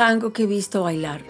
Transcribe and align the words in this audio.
tango 0.00 0.32
que 0.32 0.44
he 0.44 0.46
visto 0.46 0.84
bailar. 0.84 1.20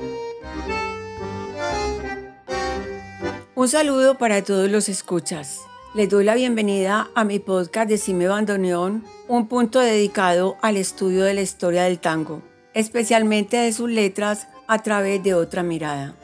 Un 3.57 3.69
saludo 3.69 4.17
para 4.17 4.45
todos 4.45 4.71
los 4.71 4.89
escuchas. 4.89 5.63
Les 5.93 6.09
doy 6.09 6.23
la 6.23 6.37
bienvenida 6.37 7.11
a 7.17 7.25
mi 7.25 7.41
podcast 7.41 7.89
de 7.89 7.99
Cime 7.99 8.29
Bandoneón, 8.29 9.05
un 9.27 9.49
punto 9.49 9.81
dedicado 9.81 10.57
al 10.63 10.77
estudio 10.77 11.25
de 11.25 11.35
la 11.35 11.41
historia 11.41 11.83
del 11.83 11.99
tango, 11.99 12.43
especialmente 12.73 13.57
de 13.57 13.73
sus 13.73 13.91
letras 13.91 14.47
a 14.69 14.81
través 14.85 15.21
de 15.25 15.35
otra 15.35 15.65
mirada. 15.65 16.15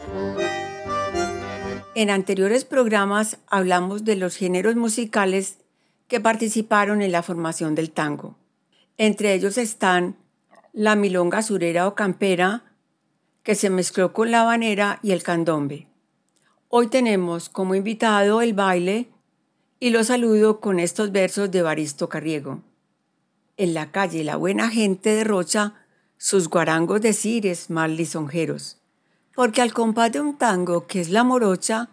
En 1.97 2.11
anteriores 2.11 2.65
programas 2.65 3.39
hablamos 3.49 4.05
de 4.05 4.15
los 4.15 4.37
géneros 4.37 4.77
musicales 4.77 5.59
que 6.07 6.21
participaron 6.21 7.03
en 7.03 7.11
la 7.11 7.25
formación 7.25 7.75
del 7.75 7.91
tango. 7.91 8.37
Entre 8.99 9.35
ellos 9.35 9.59
están 9.59 10.15
la 10.77 10.95
milonga 10.95 11.41
surera 11.41 11.89
o 11.89 11.95
campera, 11.95 12.63
que 13.43 13.55
se 13.55 13.71
mezcló 13.71 14.13
con 14.13 14.31
la 14.31 14.43
habanera 14.43 15.01
y 15.03 15.13
el 15.13 15.23
candombe. 15.23 15.87
Hoy 16.69 16.89
tenemos 16.89 17.49
como 17.49 17.75
invitado 17.75 18.43
el 18.43 18.53
baile 18.53 19.09
y 19.81 19.89
lo 19.89 20.05
saludo 20.05 20.61
con 20.61 20.79
estos 20.79 21.13
versos 21.13 21.51
de 21.51 21.63
Baristo 21.63 22.11
Carriego. 22.11 22.61
En 23.57 23.73
la 23.73 23.91
calle 23.91 24.23
La 24.23 24.37
Buena 24.37 24.69
Gente 24.69 25.15
de 25.15 25.25
Rocha, 25.25 25.73
sus 26.19 26.51
guarangos 26.51 27.01
de 27.01 27.15
cires 27.15 27.71
más 27.71 27.89
lisonjeros, 27.89 28.77
porque 29.35 29.63
al 29.63 29.73
compás 29.73 30.13
de 30.13 30.21
un 30.21 30.37
tango 30.37 30.87
que 30.87 31.01
es 31.01 31.09
la 31.09 31.25
morocha, 31.25 31.89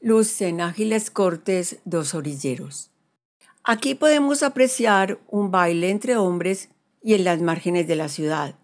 lucen 0.00 0.62
ágiles 0.62 1.10
cortes 1.10 1.80
dos 1.84 2.14
orilleros. 2.14 2.88
Aquí 3.62 3.94
podemos 3.94 4.42
apreciar 4.42 5.18
un 5.28 5.50
baile 5.50 5.90
entre 5.90 6.16
hombres 6.16 6.70
y 7.02 7.14
en 7.14 7.24
las 7.24 7.40
márgenes 7.40 7.86
de 7.86 7.96
la 7.96 8.08
ciudad. 8.08 8.54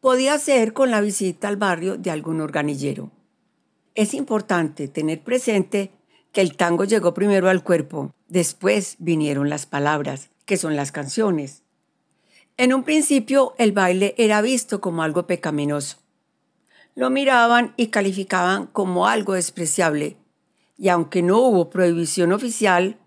Podía 0.00 0.38
ser 0.38 0.72
con 0.72 0.90
la 0.90 1.00
visita 1.00 1.48
al 1.48 1.56
barrio 1.56 1.96
de 1.96 2.10
algún 2.10 2.40
organillero. 2.40 3.10
Es 3.94 4.14
importante 4.14 4.88
tener 4.88 5.22
presente 5.22 5.92
que 6.32 6.40
el 6.40 6.56
tango 6.56 6.84
llegó 6.84 7.14
primero 7.14 7.48
al 7.48 7.62
cuerpo, 7.62 8.12
después 8.28 8.96
vinieron 8.98 9.50
las 9.50 9.66
palabras, 9.66 10.30
que 10.46 10.56
son 10.56 10.76
las 10.76 10.90
canciones. 10.90 11.62
En 12.56 12.74
un 12.74 12.84
principio 12.84 13.54
el 13.58 13.72
baile 13.72 14.14
era 14.18 14.42
visto 14.42 14.80
como 14.80 15.02
algo 15.02 15.26
pecaminoso. 15.26 15.98
Lo 16.94 17.10
miraban 17.10 17.72
y 17.76 17.88
calificaban 17.88 18.66
como 18.66 19.06
algo 19.06 19.34
despreciable, 19.34 20.16
y 20.76 20.88
aunque 20.88 21.22
no 21.22 21.38
hubo 21.38 21.70
prohibición 21.70 22.32
oficial, 22.32 22.98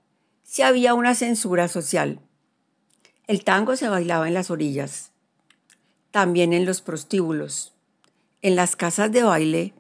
sí 0.44 0.62
había 0.62 0.94
una 0.94 1.14
censura 1.14 1.68
social. 1.68 2.20
El 3.28 3.44
tango 3.44 3.76
se 3.76 3.90
bailaba 3.90 4.28
en 4.28 4.36
las 4.36 4.52
orillas, 4.52 5.12
también 6.12 6.54
en 6.54 6.66
los 6.66 6.82
prostíbulos, 6.82 7.74
en 8.44 8.56
las 8.56 8.76
casas 8.76 9.12
de 9.12 9.24
baile 9.24 9.74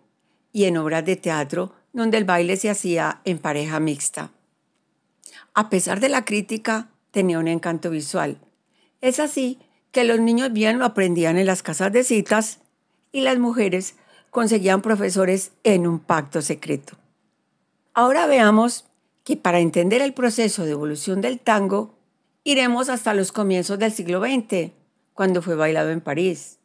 y 0.51 0.65
en 0.65 0.77
obras 0.77 1.05
de 1.05 1.15
teatro 1.15 1.73
donde 1.93 2.17
el 2.17 2.25
baile 2.25 2.57
se 2.57 2.69
hacía 2.69 3.21
en 3.23 3.37
pareja 3.37 3.79
mixta. 3.79 4.31
A 5.53 5.69
pesar 5.69 5.99
de 5.99 6.09
la 6.09 6.25
crítica, 6.25 6.89
tenía 7.11 7.39
un 7.39 7.47
encanto 7.47 7.89
visual. 7.89 8.39
Es 8.99 9.19
así 9.19 9.59
que 9.91 10.03
los 10.03 10.19
niños 10.19 10.51
bien 10.51 10.79
lo 10.79 10.85
aprendían 10.85 11.37
en 11.37 11.45
las 11.45 11.63
casas 11.63 11.93
de 11.93 12.03
citas 12.03 12.59
y 13.11 13.21
las 13.21 13.37
mujeres 13.37 13.95
conseguían 14.29 14.81
profesores 14.81 15.51
en 15.63 15.87
un 15.87 15.99
pacto 15.99 16.41
secreto. 16.41 16.97
Ahora 17.93 18.27
veamos 18.27 18.85
que 19.23 19.37
para 19.37 19.59
entender 19.59 20.01
el 20.01 20.13
proceso 20.13 20.65
de 20.65 20.71
evolución 20.71 21.21
del 21.21 21.39
tango 21.39 21.94
Iremos 22.47 22.89
hasta 22.89 23.15
los 23.15 23.31
comienzos 23.31 23.79
del 23.79 23.91
siglo 23.91 24.21
XX, 24.21 24.71
cuando 25.15 25.41
fue 25.41 25.55
bailado 25.55 25.89
en 25.89 25.99
París. 25.99 26.59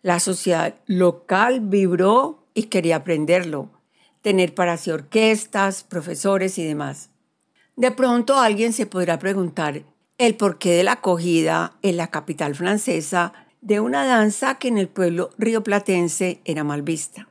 La 0.00 0.18
sociedad 0.20 0.74
local 0.86 1.60
vibró 1.60 2.46
y 2.54 2.64
quería 2.64 2.96
aprenderlo, 2.96 3.68
tener 4.22 4.54
para 4.54 4.78
sí 4.78 4.90
orquestas, 4.90 5.82
profesores 5.82 6.56
y 6.56 6.64
demás. 6.64 7.10
De 7.76 7.90
pronto 7.90 8.38
alguien 8.38 8.72
se 8.72 8.86
podrá 8.86 9.18
preguntar 9.18 9.82
el 10.16 10.34
porqué 10.34 10.70
de 10.70 10.82
la 10.82 10.92
acogida 10.92 11.76
en 11.82 11.98
la 11.98 12.06
capital 12.06 12.54
francesa 12.54 13.34
de 13.60 13.80
una 13.80 14.06
danza 14.06 14.54
que 14.54 14.68
en 14.68 14.78
el 14.78 14.88
pueblo 14.88 15.28
rioplatense 15.36 16.40
era 16.46 16.64
mal 16.64 16.80
vista. 16.80 17.28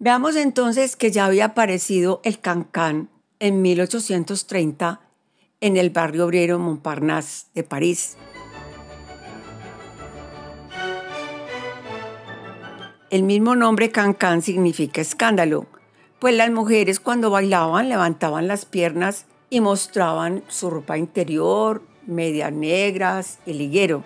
Veamos 0.00 0.34
entonces 0.34 0.96
que 0.96 1.12
ya 1.12 1.26
había 1.26 1.44
aparecido 1.44 2.20
el 2.24 2.40
cancán 2.40 3.10
en 3.38 3.62
1830 3.62 5.05
en 5.60 5.76
el 5.76 5.90
barrio 5.90 6.26
obrero 6.26 6.58
Montparnasse 6.58 7.46
de 7.54 7.62
París. 7.62 8.16
El 13.08 13.22
mismo 13.22 13.54
nombre 13.54 13.90
Cancán 13.90 14.42
significa 14.42 15.00
escándalo, 15.00 15.66
pues 16.18 16.34
las 16.34 16.50
mujeres 16.50 17.00
cuando 17.00 17.30
bailaban 17.30 17.88
levantaban 17.88 18.48
las 18.48 18.64
piernas 18.64 19.26
y 19.48 19.60
mostraban 19.60 20.42
su 20.48 20.70
ropa 20.70 20.98
interior, 20.98 21.82
medias 22.06 22.52
negras 22.52 23.38
y 23.46 23.52
liguero. 23.54 24.02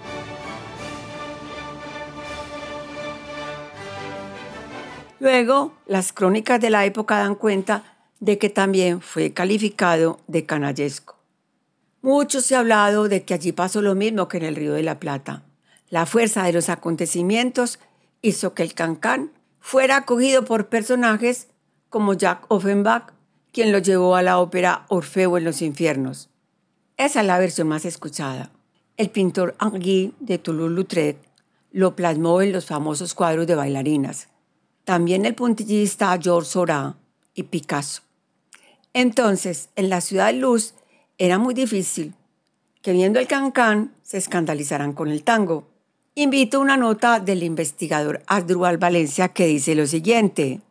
Luego, 5.19 5.75
las 5.87 6.13
crónicas 6.13 6.61
de 6.61 6.71
la 6.71 6.85
época 6.87 7.19
dan 7.19 7.35
cuenta 7.35 7.99
de 8.21 8.39
que 8.39 8.49
también 8.49 9.01
fue 9.01 9.33
calificado 9.33 10.21
de 10.27 10.47
canallesco. 10.47 11.20
Mucho 12.03 12.41
se 12.41 12.57
ha 12.57 12.61
hablado 12.61 13.09
de 13.09 13.25
que 13.25 13.35
allí 13.35 13.53
pasó 13.53 13.83
lo 13.83 13.95
mismo 13.95 14.29
que 14.29 14.39
en 14.39 14.45
el 14.45 14.57
Río 14.57 14.73
de 14.73 14.83
la 14.83 14.99
Plata. 14.99 15.43
La 15.91 16.07
fuerza 16.07 16.45
de 16.45 16.53
los 16.53 16.69
acontecimientos 16.69 17.79
hizo 18.23 18.55
que 18.55 18.63
el 18.63 18.75
cancán 18.75 19.33
fuera 19.61 19.97
acogido 19.97 20.45
por 20.45 20.69
personajes 20.69 21.49
como 21.91 22.15
Jack 22.15 22.45
Offenbach, 22.49 23.13
quien 23.53 23.73
lo 23.73 23.79
llevó 23.79 24.17
a 24.17 24.23
la 24.23 24.39
ópera 24.39 24.87
Orfeo 24.89 25.37
en 25.37 25.45
los 25.45 25.61
infiernos. 25.61 26.31
Esa 26.97 27.21
es 27.21 27.27
la 27.27 27.39
versión 27.39 27.69
más 27.69 27.85
escuchada. 27.85 28.51
El 28.97 29.11
pintor 29.11 29.57
Henri 29.61 30.15
de 30.21 30.39
Toulouse-Lautrec 30.39 31.17
lo 31.73 31.97
plasmó 31.97 32.43
en 32.43 32.53
los 32.53 32.67
famosos 32.67 33.15
cuadros 33.15 33.47
de 33.47 33.55
bailarinas. 33.55 34.29
También 34.85 35.25
el 35.25 35.35
puntillista 35.35 36.19
Georges 36.21 36.53
Seurat 36.53 36.97
y 37.35 37.45
Picasso. 37.45 38.03
Entonces, 38.93 39.69
en 39.77 39.89
la 39.89 40.01
ciudad 40.01 40.27
de 40.27 40.35
Luz 40.35 40.75
era 41.21 41.39
muy 41.39 41.53
difícil 41.53 42.15
que 42.81 42.93
viendo 42.93 43.21
el 43.21 43.27
cancán 43.27 43.93
se 44.03 44.17
escandalizaran 44.17 44.95
con 44.95 45.11
el 45.11 45.23
tango. 45.23 45.69
Invito 46.15 46.59
una 46.59 46.79
nota 46.79 47.21
del 47.21 47.43
investigador 47.43 48.23
Adrual 48.27 48.79
Valencia 48.79 49.29
que 49.29 49.47
dice 49.47 49.75
lo 49.75 49.87
siguiente. 49.87 50.63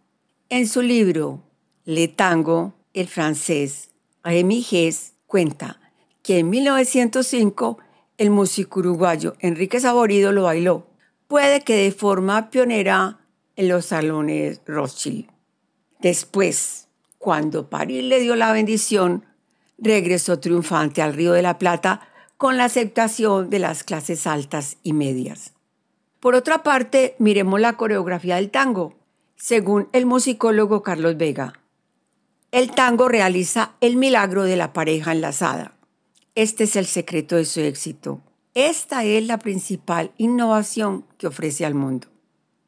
En 0.49 0.67
su 0.67 0.81
libro 0.81 1.43
Le 1.85 2.07
Tango, 2.07 2.73
el 2.95 3.07
francés 3.07 3.91
Rémi 4.23 4.63
Gess 4.63 5.13
cuenta 5.27 5.79
que 6.23 6.39
en 6.39 6.49
1905 6.49 7.77
el 8.17 8.31
músico 8.31 8.79
uruguayo 8.79 9.35
Enrique 9.41 9.79
Saborido 9.79 10.31
lo 10.31 10.43
bailó, 10.43 10.87
puede 11.27 11.61
que 11.61 11.75
de 11.75 11.91
forma 11.91 12.49
pionera 12.49 13.19
en 13.55 13.67
los 13.67 13.85
salones 13.85 14.61
Rothschild. 14.65 15.27
Después, 15.99 16.87
cuando 17.19 17.69
París 17.69 18.03
le 18.03 18.19
dio 18.19 18.35
la 18.35 18.51
bendición, 18.51 19.28
regresó 19.81 20.39
triunfante 20.39 21.01
al 21.01 21.13
Río 21.13 21.33
de 21.33 21.41
la 21.41 21.57
Plata 21.57 22.01
con 22.37 22.57
la 22.57 22.65
aceptación 22.65 23.49
de 23.49 23.59
las 23.59 23.83
clases 23.83 24.25
altas 24.27 24.77
y 24.83 24.93
medias. 24.93 25.53
Por 26.19 26.35
otra 26.35 26.63
parte, 26.63 27.15
miremos 27.19 27.59
la 27.59 27.73
coreografía 27.73 28.35
del 28.35 28.49
tango. 28.49 28.95
Según 29.35 29.87
el 29.93 30.05
musicólogo 30.05 30.83
Carlos 30.83 31.15
Vega, 31.17 31.53
el 32.51 32.71
tango 32.71 33.07
realiza 33.07 33.73
el 33.79 33.95
milagro 33.95 34.43
de 34.43 34.55
la 34.55 34.73
pareja 34.73 35.11
enlazada. 35.11 35.75
Este 36.35 36.63
es 36.63 36.75
el 36.75 36.85
secreto 36.85 37.35
de 37.35 37.45
su 37.45 37.59
éxito. 37.61 38.21
Esta 38.53 39.03
es 39.03 39.25
la 39.25 39.37
principal 39.37 40.11
innovación 40.17 41.05
que 41.17 41.27
ofrece 41.27 41.65
al 41.65 41.75
mundo. 41.75 42.07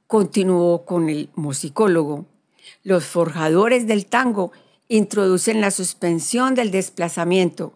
Continuó 0.07 0.85
con 0.85 1.09
el 1.09 1.29
musicólogo. 1.35 2.25
Los 2.83 3.05
forjadores 3.05 3.87
del 3.87 4.05
tango 4.05 4.51
introducen 4.91 5.61
la 5.61 5.71
suspensión 5.71 6.53
del 6.53 6.69
desplazamiento, 6.69 7.73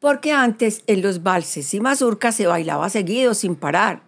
porque 0.00 0.32
antes 0.32 0.82
en 0.86 1.02
los 1.02 1.22
valses 1.22 1.74
y 1.74 1.80
mazurcas 1.80 2.36
se 2.36 2.46
bailaba 2.46 2.88
seguido 2.88 3.34
sin 3.34 3.54
parar. 3.54 4.02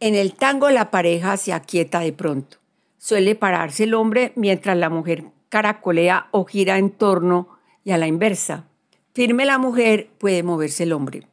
En 0.00 0.16
el 0.16 0.34
tango 0.34 0.70
la 0.70 0.90
pareja 0.90 1.36
se 1.36 1.52
aquieta 1.52 2.00
de 2.00 2.12
pronto. 2.12 2.56
Suele 2.98 3.36
pararse 3.36 3.84
el 3.84 3.94
hombre 3.94 4.32
mientras 4.34 4.76
la 4.76 4.90
mujer 4.90 5.26
caracolea 5.50 6.26
o 6.32 6.44
gira 6.46 6.78
en 6.78 6.90
torno 6.90 7.48
y 7.84 7.92
a 7.92 7.98
la 7.98 8.08
inversa. 8.08 8.64
Firme 9.14 9.44
la 9.44 9.58
mujer 9.58 10.10
puede 10.18 10.42
moverse 10.42 10.82
el 10.82 10.92
hombre. 10.92 11.28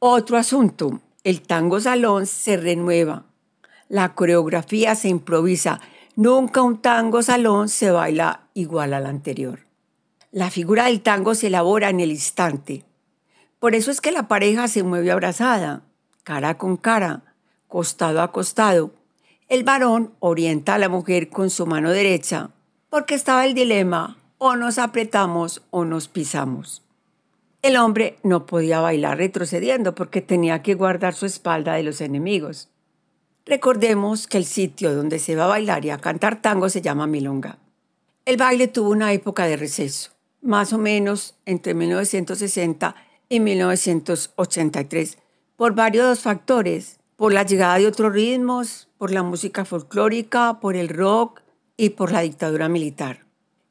Otro 0.00 0.38
asunto, 0.38 1.00
el 1.22 1.42
tango 1.42 1.78
salón 1.78 2.26
se 2.26 2.56
renueva. 2.56 3.26
La 3.88 4.14
coreografía 4.14 4.96
se 4.96 5.08
improvisa. 5.08 5.80
Nunca 6.16 6.62
un 6.62 6.82
tango 6.82 7.22
salón 7.22 7.68
se 7.68 7.92
baila 7.92 8.48
igual 8.54 8.92
al 8.92 9.06
anterior. 9.06 9.65
La 10.36 10.50
figura 10.50 10.84
del 10.84 11.00
tango 11.00 11.34
se 11.34 11.46
elabora 11.46 11.88
en 11.88 11.98
el 11.98 12.10
instante. 12.10 12.84
Por 13.58 13.74
eso 13.74 13.90
es 13.90 14.02
que 14.02 14.12
la 14.12 14.28
pareja 14.28 14.68
se 14.68 14.82
mueve 14.82 15.10
abrazada, 15.10 15.80
cara 16.24 16.58
con 16.58 16.76
cara, 16.76 17.22
costado 17.68 18.20
a 18.20 18.32
costado. 18.32 18.92
El 19.48 19.64
varón 19.64 20.12
orienta 20.18 20.74
a 20.74 20.78
la 20.78 20.90
mujer 20.90 21.30
con 21.30 21.48
su 21.48 21.64
mano 21.64 21.90
derecha 21.90 22.50
porque 22.90 23.14
estaba 23.14 23.46
el 23.46 23.54
dilema 23.54 24.18
o 24.36 24.56
nos 24.56 24.76
apretamos 24.76 25.62
o 25.70 25.86
nos 25.86 26.06
pisamos. 26.08 26.82
El 27.62 27.78
hombre 27.78 28.18
no 28.22 28.44
podía 28.44 28.80
bailar 28.80 29.16
retrocediendo 29.16 29.94
porque 29.94 30.20
tenía 30.20 30.60
que 30.60 30.74
guardar 30.74 31.14
su 31.14 31.24
espalda 31.24 31.72
de 31.72 31.82
los 31.82 32.02
enemigos. 32.02 32.68
Recordemos 33.46 34.26
que 34.26 34.36
el 34.36 34.44
sitio 34.44 34.94
donde 34.94 35.18
se 35.18 35.34
va 35.34 35.44
a 35.44 35.48
bailar 35.56 35.86
y 35.86 35.88
a 35.88 35.96
cantar 35.96 36.42
tango 36.42 36.68
se 36.68 36.82
llama 36.82 37.06
Milonga. 37.06 37.56
El 38.26 38.36
baile 38.36 38.68
tuvo 38.68 38.90
una 38.90 39.14
época 39.14 39.46
de 39.46 39.56
receso, 39.56 40.15
más 40.46 40.72
o 40.72 40.78
menos 40.78 41.34
entre 41.44 41.74
1960 41.74 42.94
y 43.28 43.40
1983, 43.40 45.18
por 45.56 45.74
varios 45.74 46.20
factores, 46.20 46.98
por 47.16 47.32
la 47.32 47.42
llegada 47.42 47.78
de 47.78 47.86
otros 47.86 48.12
ritmos, 48.12 48.88
por 48.98 49.10
la 49.10 49.22
música 49.22 49.64
folclórica, 49.64 50.60
por 50.60 50.76
el 50.76 50.88
rock 50.88 51.40
y 51.76 51.90
por 51.90 52.12
la 52.12 52.20
dictadura 52.20 52.68
militar. 52.68 53.24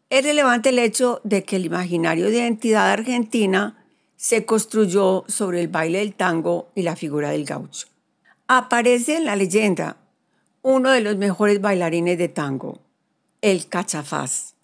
Es 0.09 0.23
relevante 0.23 0.69
el 0.69 0.79
hecho 0.79 1.21
de 1.23 1.43
que 1.43 1.55
el 1.55 1.65
imaginario 1.65 2.25
de 2.25 2.37
identidad 2.37 2.91
argentina 2.91 3.85
se 4.15 4.45
construyó 4.45 5.25
sobre 5.27 5.61
el 5.61 5.67
baile 5.67 5.99
del 5.99 6.13
tango 6.13 6.69
y 6.75 6.83
la 6.83 6.95
figura 6.95 7.29
del 7.31 7.45
gaucho. 7.45 7.87
Aparece 8.47 9.17
en 9.17 9.25
la 9.25 9.35
leyenda 9.35 9.97
uno 10.61 10.91
de 10.91 11.01
los 11.01 11.17
mejores 11.17 11.61
bailarines 11.61 12.17
de 12.17 12.27
tango, 12.27 12.79
el 13.41 13.67
Cachafaz, 13.67 14.54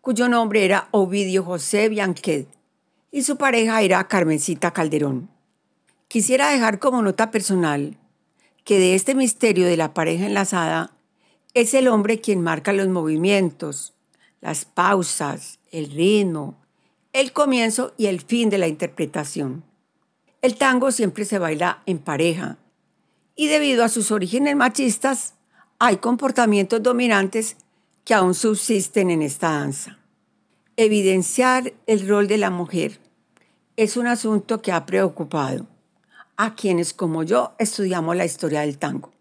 cuyo 0.00 0.28
nombre 0.28 0.64
era 0.64 0.88
Ovidio 0.92 1.44
José 1.44 1.88
Bianquet 1.88 2.48
y 3.10 3.22
su 3.22 3.36
pareja 3.36 3.82
era 3.82 4.06
Carmencita 4.08 4.72
Calderón. 4.72 5.28
Quisiera 6.08 6.50
dejar 6.50 6.78
como 6.78 7.02
nota 7.02 7.30
personal 7.30 7.96
que 8.64 8.78
de 8.78 8.94
este 8.94 9.14
misterio 9.14 9.66
de 9.66 9.76
la 9.76 9.94
pareja 9.94 10.26
enlazada 10.26 10.92
es 11.54 11.74
el 11.74 11.88
hombre 11.88 12.20
quien 12.20 12.40
marca 12.40 12.72
los 12.72 12.88
movimientos, 12.88 13.94
las 14.40 14.64
pausas, 14.64 15.58
el 15.70 15.90
ritmo, 15.90 16.56
el 17.12 17.32
comienzo 17.32 17.92
y 17.96 18.06
el 18.06 18.20
fin 18.20 18.50
de 18.50 18.58
la 18.58 18.68
interpretación. 18.68 19.64
El 20.42 20.56
tango 20.56 20.92
siempre 20.92 21.24
se 21.24 21.38
baila 21.38 21.82
en 21.86 21.98
pareja 21.98 22.56
y 23.34 23.48
debido 23.48 23.84
a 23.84 23.88
sus 23.88 24.10
orígenes 24.10 24.56
machistas 24.56 25.34
hay 25.78 25.96
comportamientos 25.96 26.82
dominantes 26.82 27.56
que 28.04 28.14
aún 28.14 28.34
subsisten 28.34 29.10
en 29.10 29.22
esta 29.22 29.50
danza. 29.50 29.98
Evidenciar 30.76 31.74
el 31.86 32.08
rol 32.08 32.26
de 32.26 32.38
la 32.38 32.50
mujer 32.50 32.98
es 33.76 33.96
un 33.96 34.06
asunto 34.06 34.62
que 34.62 34.72
ha 34.72 34.86
preocupado 34.86 35.66
a 36.36 36.54
quienes 36.54 36.94
como 36.94 37.22
yo 37.22 37.52
estudiamos 37.58 38.16
la 38.16 38.24
historia 38.24 38.62
del 38.62 38.78
tango. 38.78 39.12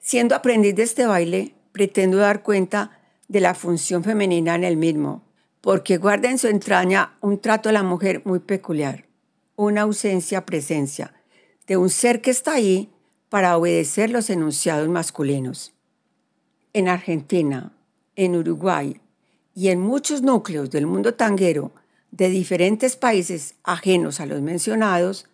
Siendo 0.00 0.34
aprendiz 0.34 0.74
de 0.74 0.82
este 0.82 1.06
baile, 1.06 1.54
pretendo 1.72 2.16
dar 2.16 2.42
cuenta 2.42 2.98
de 3.28 3.40
la 3.40 3.54
función 3.54 4.02
femenina 4.02 4.54
en 4.54 4.64
el 4.64 4.76
mismo, 4.78 5.22
porque 5.60 5.98
guarda 5.98 6.30
en 6.30 6.38
su 6.38 6.48
entraña 6.48 7.18
un 7.20 7.38
trato 7.38 7.68
a 7.68 7.72
la 7.72 7.82
mujer 7.82 8.22
muy 8.24 8.38
peculiar, 8.38 9.06
una 9.56 9.82
ausencia-presencia 9.82 11.12
de 11.66 11.76
un 11.76 11.90
ser 11.90 12.22
que 12.22 12.30
está 12.30 12.54
ahí 12.54 12.90
para 13.28 13.56
obedecer 13.58 14.08
los 14.08 14.30
enunciados 14.30 14.88
masculinos. 14.88 15.74
En 16.72 16.88
Argentina, 16.88 17.73
en 18.16 18.36
Uruguay 18.36 19.00
y 19.54 19.68
en 19.68 19.80
muchos 19.80 20.22
núcleos 20.22 20.70
del 20.70 20.86
mundo 20.86 21.14
tanguero 21.14 21.72
de 22.10 22.28
diferentes 22.28 22.96
países 22.96 23.54
ajenos 23.62 24.20
a 24.20 24.26
los 24.26 24.40
mencionados, 24.40 25.26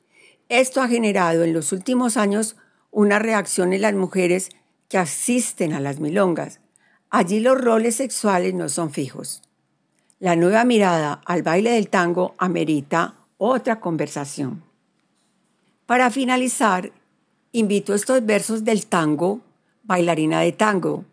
esto 0.49 0.81
ha 0.81 0.89
generado 0.89 1.45
en 1.45 1.53
los 1.53 1.73
últimos 1.73 2.17
años 2.17 2.57
una 2.91 3.19
reacción 3.19 3.73
en 3.73 3.83
las 3.83 3.95
mujeres 3.95 4.51
que 4.89 4.99
asisten 4.99 5.73
a 5.73 5.81
las 5.81 6.01
milongas. 6.01 6.61
Allí 7.09 7.41
los 7.41 7.61
roles 7.61 7.97
sexuales 7.97 8.55
no 8.55 8.69
son 8.69 8.91
fijos. 8.91 9.43
La 10.19 10.37
nueva 10.37 10.65
mirada 10.65 11.21
al 11.25 11.43
baile 11.43 11.71
del 11.71 11.89
tango 11.89 12.35
amerita 12.39 13.15
otra 13.39 13.81
conversación. 13.81 14.63
Para 15.87 16.11
finalizar, 16.11 16.93
invito 17.53 17.95
estos 17.95 18.25
versos 18.25 18.65
del 18.65 18.87
tango, 18.87 19.41
Bailarina 19.83 20.41
de 20.41 20.53
Tango, 20.53 21.05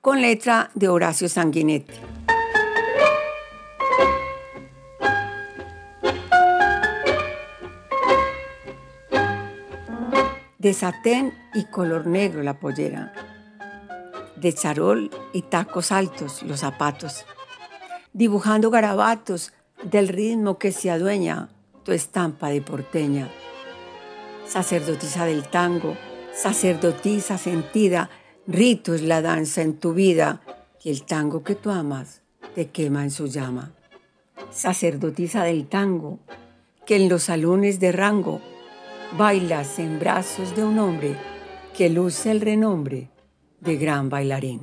con 0.00 0.20
letra 0.20 0.70
de 0.74 0.88
Horacio 0.88 1.28
Sanguinetti. 1.28 1.94
de 10.58 10.74
satén 10.74 11.32
y 11.54 11.64
color 11.66 12.06
negro 12.06 12.42
la 12.42 12.58
pollera, 12.58 13.12
de 14.36 14.52
charol 14.52 15.10
y 15.32 15.42
tacos 15.42 15.92
altos 15.92 16.42
los 16.42 16.60
zapatos, 16.60 17.24
dibujando 18.12 18.68
garabatos 18.68 19.52
del 19.84 20.08
ritmo 20.08 20.58
que 20.58 20.72
se 20.72 20.90
adueña 20.90 21.48
tu 21.84 21.92
estampa 21.92 22.48
de 22.50 22.60
porteña. 22.60 23.28
Sacerdotisa 24.46 25.26
del 25.26 25.48
tango, 25.48 25.96
sacerdotisa 26.34 27.38
sentida, 27.38 28.10
rito 28.48 28.94
es 28.94 29.02
la 29.02 29.20
danza 29.20 29.60
en 29.60 29.74
tu 29.74 29.92
vida 29.92 30.40
y 30.82 30.90
el 30.90 31.02
tango 31.04 31.44
que 31.44 31.54
tú 31.54 31.70
amas 31.70 32.22
te 32.54 32.68
quema 32.68 33.04
en 33.04 33.10
su 33.10 33.26
llama. 33.26 33.72
Sacerdotisa 34.50 35.44
del 35.44 35.68
tango, 35.68 36.18
que 36.86 36.96
en 36.96 37.10
los 37.10 37.24
salones 37.24 37.78
de 37.78 37.92
rango 37.92 38.40
bailas 39.18 39.78
en 39.78 39.98
brazos 39.98 40.56
de 40.56 40.64
un 40.64 40.78
hombre 40.78 41.14
que 41.76 41.90
luce 41.90 42.30
el 42.30 42.40
renombre 42.40 43.10
de 43.60 43.76
gran 43.76 44.08
bailarín. 44.08 44.62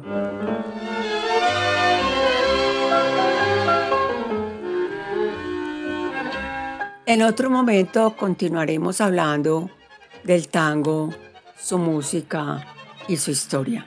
En 7.06 7.22
otro 7.22 7.52
momento 7.52 8.16
continuaremos 8.18 9.00
hablando 9.00 9.70
del 10.24 10.48
tango, 10.48 11.12
su 11.56 11.78
música 11.78 12.66
y 13.08 13.18
su 13.18 13.32
historia. 13.32 13.86